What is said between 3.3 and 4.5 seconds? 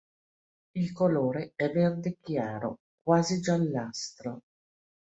giallastro.